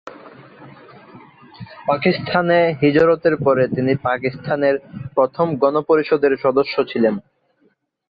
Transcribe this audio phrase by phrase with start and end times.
[1.87, 4.75] পাকিস্তানে হিজরতের পরে তিনি পাকিস্তানের
[5.15, 7.15] প্রথম গণপরিষদের সদস্য ছিলেন।